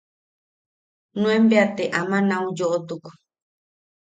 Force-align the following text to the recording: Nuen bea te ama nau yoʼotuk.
Nuen 1.19 1.43
bea 1.49 1.65
te 1.75 1.83
ama 1.99 2.17
nau 2.29 2.45
yoʼotuk. 2.57 3.05